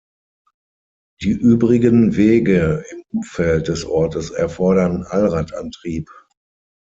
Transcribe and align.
Die 1.21 1.29
übrigen 1.29 2.15
Wege 2.15 2.83
im 2.89 3.03
Umfeld 3.13 3.67
des 3.67 3.85
Ortes 3.85 4.31
erfordern 4.31 5.03
Allradantrieb. 5.03 6.09